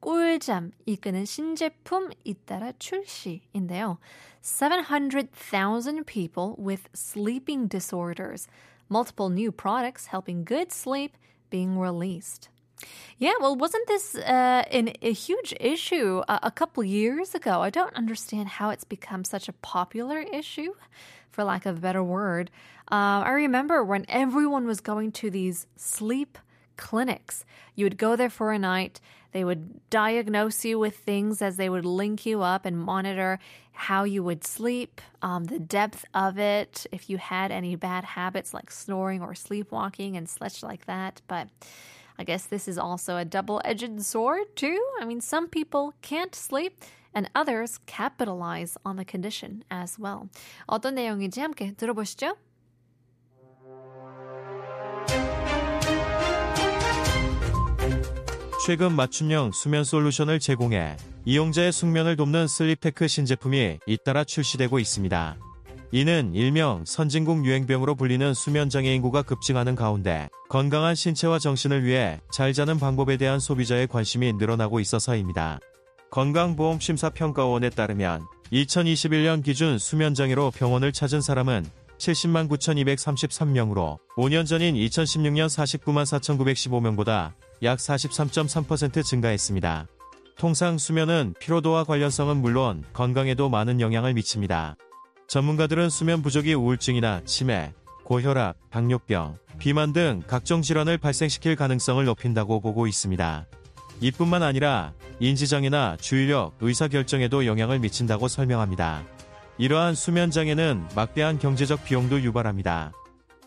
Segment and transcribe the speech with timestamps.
[0.00, 3.98] 꿀잠 이끄는 신제품 잇따라 출시인데요.
[4.42, 8.46] 700,000 people with sleeping disorders.
[8.90, 11.16] Multiple new products helping good sleep
[11.48, 12.50] being released.
[13.16, 17.62] Yeah, well, wasn't this uh, an, a huge issue a, a couple years ago?
[17.62, 20.74] I don't understand how it's become such a popular issue,
[21.30, 22.50] for lack of a better word.
[22.90, 26.36] Uh, I remember when everyone was going to these sleep
[26.76, 27.44] clinics.
[27.74, 29.00] You would go there for a night.
[29.32, 33.38] They would diagnose you with things as they would link you up and monitor
[33.72, 38.54] how you would sleep, um, the depth of it, if you had any bad habits
[38.54, 41.20] like snoring or sleepwalking and such like that.
[41.26, 41.48] But
[42.16, 44.80] I guess this is also a double edged sword, too.
[45.00, 46.84] I mean, some people can't sleep.
[47.16, 50.28] And others capitalize on the condition as well.
[50.66, 52.34] 어떤 내용인지 함께 들어보시죠.
[58.65, 65.37] 최근 맞춤형 수면 솔루션을 제공해 이용자의 숙면을 돕는 슬립테크 신제품이 잇따라 출시되고 있습니다.
[65.91, 72.79] 이는 일명 선진국 유행병으로 불리는 수면장애 인구가 급증하는 가운데 건강한 신체와 정신을 위해 잘 자는
[72.79, 75.59] 방법에 대한 소비자의 관심이 늘어나고 있어서입니다.
[76.11, 81.65] 건강보험심사평가원에 따르면 2021년 기준 수면장애로 병원을 찾은 사람은
[81.99, 89.87] 70만 9,233명으로 5년 전인 2016년 49만 4,915명보다 약 43.3% 증가했습니다.
[90.37, 94.77] 통상 수면은 피로도와 관련성은 물론 건강에도 많은 영향을 미칩니다.
[95.27, 97.73] 전문가들은 수면 부족이 우울증이나 치매,
[98.05, 103.45] 고혈압, 당뇨병, 비만 등 각종 질환을 발생시킬 가능성을 높인다고 보고 있습니다.
[104.01, 109.03] 이뿐만 아니라 인지장애나 주의력, 의사결정에도 영향을 미친다고 설명합니다.
[109.59, 112.93] 이러한 수면 장애는 막대한 경제적 비용도 유발합니다.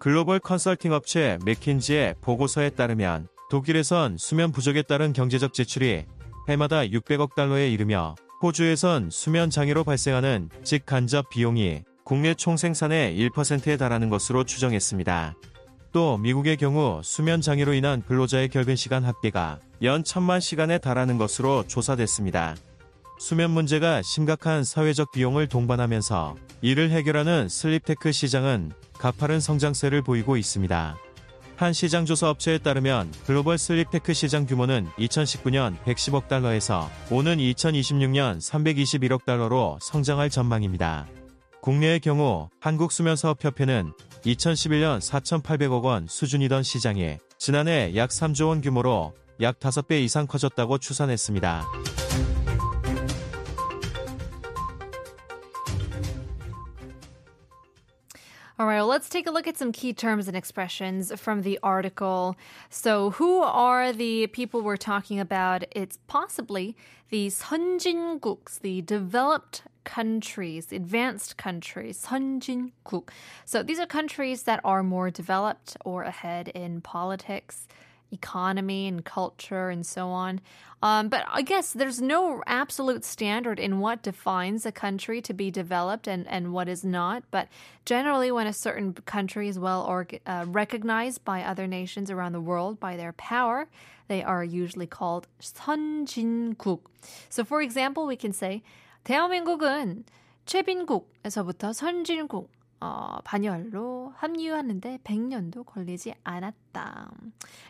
[0.00, 6.06] 글로벌 컨설팅 업체 맥킨지의 보고서에 따르면 독일에선 수면 부족에 따른 경제적 지출이
[6.48, 14.42] 해마다 600억 달러에 이르며 호주에선 수면 장애로 발생하는 직간접 비용이 국내 총생산의 1%에 달하는 것으로
[14.42, 15.36] 추정했습니다.
[15.92, 21.68] 또 미국의 경우 수면 장애로 인한 근로자의 결근 시간 합계가 연 천만 시간에 달하는 것으로
[21.68, 22.56] 조사됐습니다.
[23.20, 30.96] 수면 문제가 심각한 사회적 비용을 동반하면서 이를 해결하는 슬립테크 시장은 가파른 성장세를 보이고 있습니다.
[31.56, 39.26] 한 시장 조사 업체에 따르면 글로벌 슬립테크 시장 규모는 2019년 110억 달러에서 오는 2026년 321억
[39.26, 41.06] 달러로 성장할 전망입니다.
[41.60, 43.92] 국내의 경우 한국수면사업협회는
[44.24, 51.66] 2011년 4,800억 원 수준이던 시장이 지난해 약 3조 원 규모로 약 5배 이상 커졌다고 추산했습니다.
[58.59, 61.59] All right, well, let's take a look at some key terms and expressions from the
[61.61, 62.37] article.
[62.69, 65.65] So, who are the people we're talking about?
[65.71, 66.77] It's possibly
[67.09, 73.09] the 선진국s, the developed countries, the advanced countries, 선진국.
[73.43, 77.67] So, these are countries that are more developed or ahead in politics,
[78.11, 80.41] economy, and culture, and so on.
[80.81, 85.49] Um, but I guess there's no absolute standard in what defines a country to be
[85.49, 87.23] developed and, and what is not.
[87.31, 87.47] But
[87.85, 92.41] generally, when a certain country is well org- uh, recognized by other nations around the
[92.41, 93.67] world by their power,
[94.07, 96.81] they are usually called 선진국.
[97.29, 98.61] So, for example, we can say
[99.05, 100.03] 대한민국은
[100.45, 102.49] 최빈국에서부터 선진국
[102.81, 107.09] 어, 반열로 합류하는데 100년도 걸리지 않았다.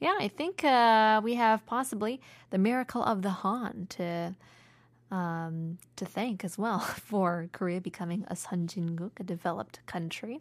[0.00, 4.34] Yeah, I think uh, we have possibly the miracle of the Han to
[5.10, 10.40] um, to thank as well for Korea becoming a 선진국, a developed country.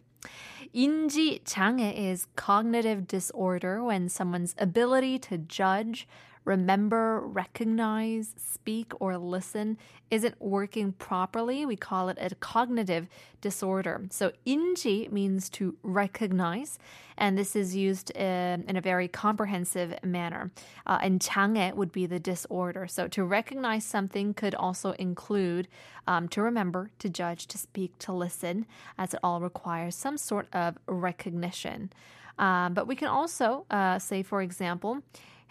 [0.75, 6.07] 인지 장애 is cognitive disorder when someone's ability to judge,
[6.44, 9.78] remember, recognize, speak, or listen
[10.10, 13.08] isn't working properly, we call it a cognitive
[13.40, 14.06] disorder.
[14.10, 16.78] So, inji means to recognize,
[17.16, 20.50] and this is used in, in a very comprehensive manner.
[20.86, 22.86] Uh, and chang'e would be the disorder.
[22.86, 25.68] So, to recognize something could also include
[26.06, 28.66] um, to remember, to judge, to speak, to listen,
[28.98, 31.90] as it all requires some sort of recognition.
[32.38, 35.02] Uh, but we can also uh, say, for example,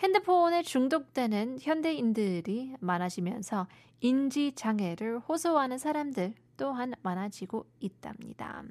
[0.02, 3.66] 핸드폰에 중독되는 현대인들이 많아지면서
[4.00, 8.62] 인지 장애를 호소하는 사람들 또한 많아지고 있답니다.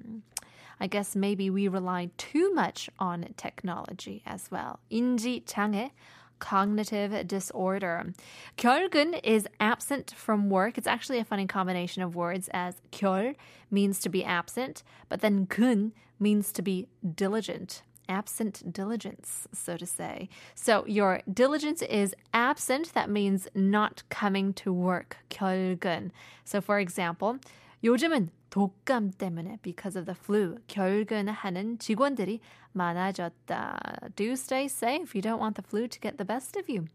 [0.79, 4.77] I guess maybe we rely too much on technology as well.
[4.89, 5.91] 인지 장애,
[6.39, 8.13] cognitive disorder.
[8.57, 10.77] 결근 is absent from work.
[10.77, 13.33] It's actually a funny combination of words as 결
[13.71, 17.81] means to be absent, but then 근 means to be diligent.
[18.09, 20.29] Absent diligence, so to say.
[20.55, 22.93] So your diligence is absent.
[22.93, 25.17] That means not coming to work.
[25.29, 26.11] 결근.
[26.45, 27.39] So for example,
[27.83, 32.39] 요즘은 독감 때문에 because of the flu 결근하는 직원들이
[32.73, 34.15] 많아졌다.
[34.15, 35.13] Do stay safe.
[35.13, 36.85] You don't want the flu to get the best of you.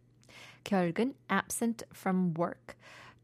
[0.64, 2.76] 결근 absent from work.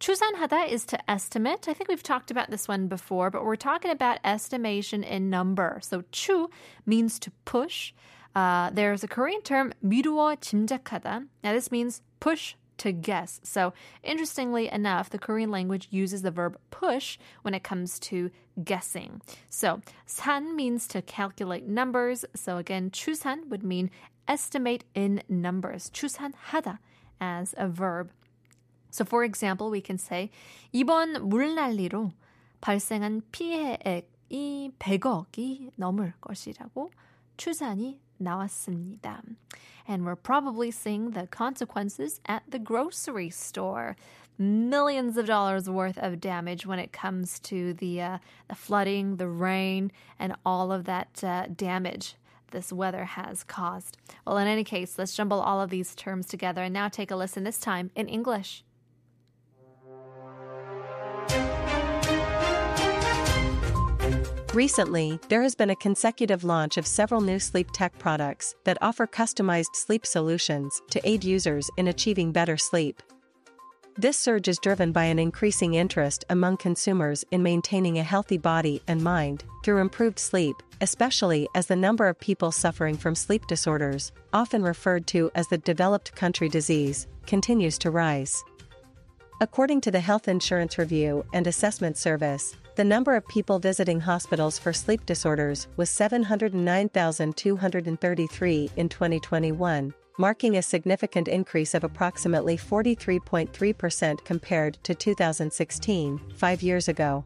[0.03, 1.69] 추산하다 is to estimate.
[1.69, 5.81] I think we've talked about this one before, but we're talking about estimation in number.
[5.83, 6.49] So 추
[6.87, 7.93] means to push.
[8.35, 11.27] Uh, there's a Korean term 미루어 짐작하다.
[11.43, 13.41] Now this means push to guess.
[13.43, 18.31] So, interestingly enough, the Korean language uses the verb push when it comes to
[18.63, 19.21] guessing.
[19.51, 22.25] So, 산 means to calculate numbers.
[22.35, 23.91] So, again, 추산 would mean
[24.27, 25.91] estimate in numbers.
[25.91, 26.79] 추산하다
[27.21, 28.11] as a verb.
[28.93, 30.31] So, for example, we can say
[30.73, 32.13] 이번 물난리로
[32.61, 36.91] 발생한 피해액이 100억이 넘을 것이라고
[37.37, 39.23] 추산이 나왔습니다.
[39.87, 43.97] And we're probably seeing the consequences at the grocery store.
[44.39, 48.19] Millions of dollars worth of damage when it comes to the, uh,
[48.49, 52.17] the flooding, the rain, and all of that uh, damage
[52.51, 53.97] this weather has caused.
[54.27, 57.17] Well, in any case, let's jumble all of these terms together and now take a
[57.17, 58.65] listen, this time in English.
[64.54, 69.08] Recently, there has been a consecutive launch of several new sleep tech products that offer
[69.08, 73.02] customized sleep solutions to aid users in achieving better sleep.
[73.98, 78.80] This surge is driven by an increasing interest among consumers in maintaining a healthy body
[78.88, 84.12] and mind through improved sleep, especially as the number of people suffering from sleep disorders,
[84.34, 88.44] often referred to as the developed country disease, continues to rise.
[89.42, 94.58] According to the Health Insurance Review and Assessment Service, the number of people visiting hospitals
[94.58, 104.80] for sleep disorders was 709,233 in 2021, marking a significant increase of approximately 43.3% compared
[104.84, 107.24] to 2016, five years ago.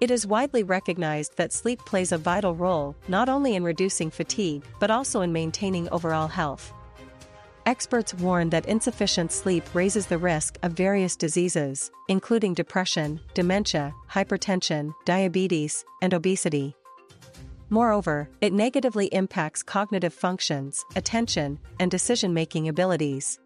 [0.00, 4.62] It is widely recognized that sleep plays a vital role not only in reducing fatigue
[4.78, 6.72] but also in maintaining overall health.
[7.66, 14.92] Experts warn that insufficient sleep raises the risk of various diseases, including depression, dementia, hypertension,
[15.06, 16.76] diabetes, and obesity.
[17.70, 23.40] Moreover, it negatively impacts cognitive functions, attention, and decision making abilities.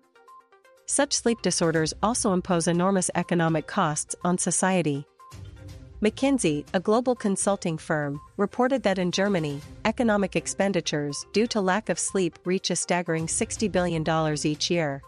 [0.86, 5.06] Such sleep disorders also impose enormous economic costs on society.
[6.00, 11.98] McKinsey, a global consulting firm, reported that in Germany, economic expenditures due to lack of
[11.98, 14.04] sleep reach a staggering $60 billion
[14.44, 15.02] each year.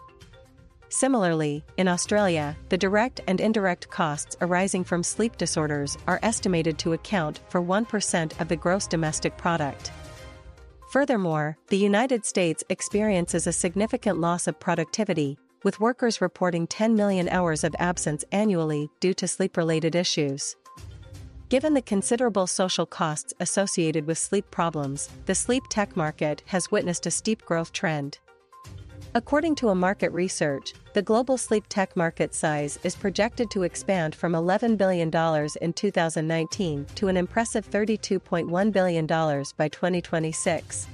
[0.89, 6.91] Similarly, in Australia, the direct and indirect costs arising from sleep disorders are estimated to
[6.91, 9.93] account for 1% of the gross domestic product.
[10.89, 17.29] Furthermore, the United States experiences a significant loss of productivity, with workers reporting 10 million
[17.29, 20.57] hours of absence annually due to sleep related issues.
[21.51, 27.05] Given the considerable social costs associated with sleep problems, the sleep tech market has witnessed
[27.07, 28.19] a steep growth trend.
[29.15, 34.15] According to a market research, the global sleep tech market size is projected to expand
[34.15, 35.11] from $11 billion
[35.61, 40.87] in 2019 to an impressive $32.1 billion by 2026.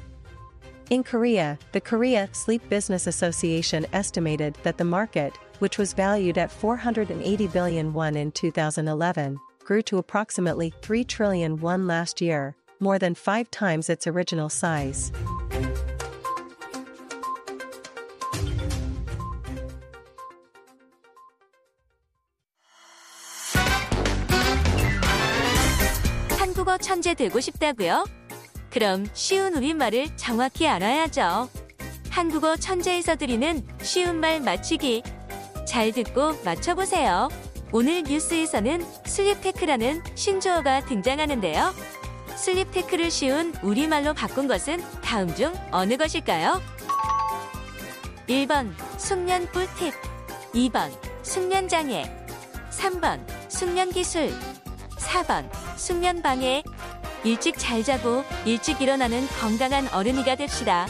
[0.90, 6.52] In Korea, the Korea Sleep Business Association estimated that the market, which was valued at
[6.52, 13.14] 480 billion won in 2011, grew to approximately 3 trillion won last year, more than
[13.14, 15.12] five times its original size.
[26.40, 28.06] 한국어 천재 되고 싶다고요?
[28.72, 31.50] 그럼 쉬운 우리말을 정확히 알아야죠.
[32.10, 35.04] 한국어 천재에서 드리는 쉬운 말 맞추기.
[35.68, 37.28] 잘 듣고 맞춰보세요.
[37.72, 41.74] 오늘 뉴스에서는 슬립테크라는 신조어가 등장하는데요.
[42.36, 46.62] 슬립테크를 쉬운 우리말로 바꾼 것은 다음 중 어느 것일까요?
[48.28, 49.94] 1번 숙면 꿀팁
[50.54, 50.92] 2번
[51.24, 52.10] 숙면 장애
[52.72, 53.20] 3번
[53.50, 54.32] 숙면 기술
[54.98, 56.64] 4번 숙면 방해
[57.24, 60.88] 일찍 잘 자고 일찍 일어나는 건강한 어른이가 됩시다.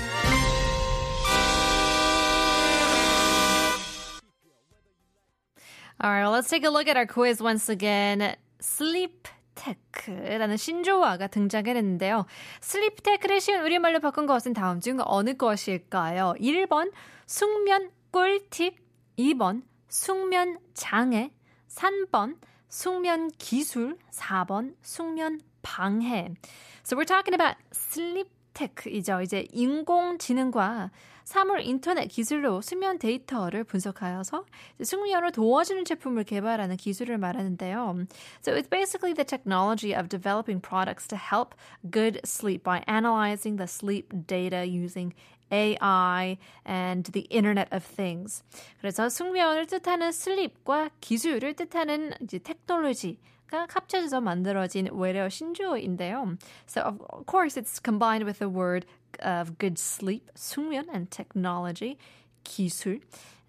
[6.00, 8.36] All right, well, let's take a look at our quiz once again.
[8.62, 12.28] Sleep 테크라는 신조어가 등장했는데요.
[12.62, 16.36] 슬립 테크를 쉬운 우리말로 바꾼 것은 다음 중 어느 것일까요?
[16.40, 16.92] 1번
[17.26, 18.78] 숙면 꿀팁,
[19.18, 21.32] 2번 숙면 장애,
[21.70, 22.38] 3번
[22.70, 26.36] 숙면 기술, 4번 숙면 방해.
[26.84, 29.22] So we're talking about sleep tech이죠.
[29.22, 30.90] 이제 인공지능과
[31.24, 34.46] 사물 인터넷 기술로 수면 데이터를 분석하여서
[34.82, 38.08] 숙면을 도와주는 제품을 개발하는 기술을 말하는데요.
[38.42, 41.54] So it's basically the technology of developing products to help
[41.92, 45.14] good sleep by analyzing the sleep data using
[45.52, 48.44] AI and the Internet of Things.
[48.80, 56.38] 그래서 숙면을 뜻하는 슬립과 기술을 뜻하는 이제 테크놀로지 가 합쳐져서 만들어진 외래어 신조어인데요.
[56.68, 58.86] So of course it's combined with the word
[59.20, 61.98] of good sleep, 숙면 and technology,
[62.44, 63.02] 기술.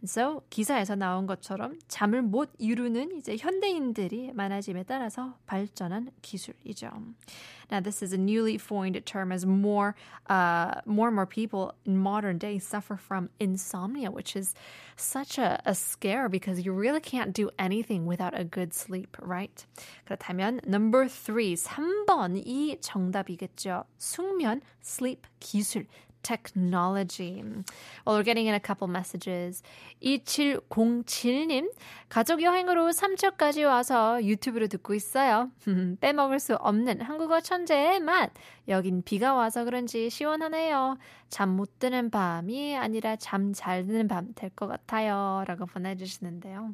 [0.06, 6.92] So 기사에서 나온 것처럼 잠을 못 이루는 이제 현대인들이 많아짐에 따라서 발전한 기술이죠.
[7.72, 9.96] Now this is a newly coined term as more
[10.30, 14.54] uh, more and more people in modern day suffer from insomnia, which is
[14.98, 19.66] such a, a scare because you really can't do anything without a good sleep, right?
[20.06, 23.86] 그렇다면 number three, 3번이 정답이겠죠.
[23.98, 25.88] 숙면, sleep 기술.
[26.29, 27.43] Technology.
[28.05, 29.63] Well, we're getting in a couple messages.
[30.03, 31.71] 2707님,
[32.09, 35.51] 가족 여행으로 삼척까지 와서 유튜브로 듣고 있어요.
[36.01, 38.31] 빼먹을 수 없는 한국어 천재의 맛.
[38.69, 40.99] 여긴 비가 와서 그런지 시원하네요.
[41.31, 45.45] 잠 못 드는 밤이 아니라 잠 잘 드는 밤 될 것 같아요.
[45.47, 46.73] 라고 보내주시는데요.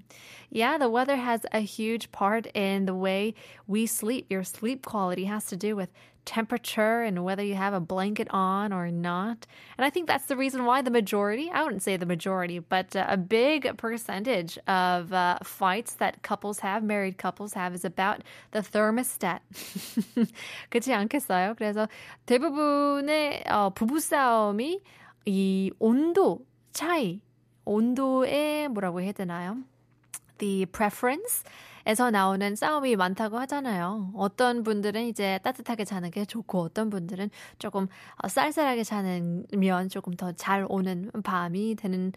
[0.50, 3.34] Yeah, the weather has a huge part in the way
[3.68, 4.26] we sleep.
[4.30, 5.90] Your sleep quality has to do with
[6.25, 9.47] temperature and whether you have a blanket on or not.
[9.77, 12.95] And I think that's the reason why the majority, I wouldn't say the majority, but
[12.95, 18.21] uh, a big percentage of uh, fights that couples have, married couples have, is about
[18.51, 19.39] the thermostat.
[20.69, 21.55] 그렇지 않겠어요?
[21.55, 21.87] 그래서
[22.27, 24.81] 대부분의 어, 부부싸움이
[25.25, 27.21] 이 온도 차이,
[27.65, 29.57] 온도의 뭐라고 해야 되나요?
[30.38, 31.44] The preference
[31.86, 34.12] 에서 나오는 싸움이 많다고 하잖아요.
[34.16, 37.88] 어떤 분들은 이제 따뜻하게 자는 게 좋고 어떤 분들은 조금
[38.26, 39.44] 쌀쌀하게 자면
[39.90, 42.12] 조금 더 잘 오는 밤이 되는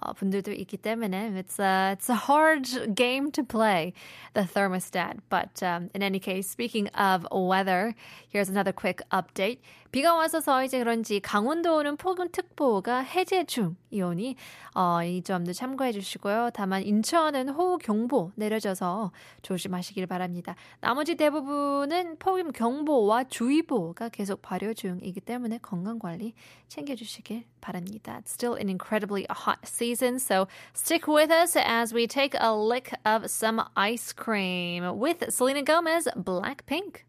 [0.00, 3.92] 어, 분들도 있기 때문에 it's a, it's a hard game to play,
[4.34, 5.18] the thermostat.
[5.28, 7.96] But um, in any case, speaking of weather,
[8.28, 9.58] here's another quick update.
[9.90, 14.36] 비가 와서서 이제 그런지 강원도는 폭염특보가 해제 중이오니
[14.74, 16.50] 어, 이 점도 참고해 주시고요.
[16.52, 20.54] 다만 인천은 호우경보 내려져서 조심하시길 바랍니다.
[20.80, 26.34] 나머지 대부분은 폭염경보와 주의보가 계속 발효 중이기 때문에 건강관리
[26.68, 28.20] 챙겨주시길 바랍니다.
[28.20, 32.92] It's still an incredibly hot season, so stick with us as we take a lick
[33.04, 37.07] of some ice cream with Selena Gomez, Blackpink.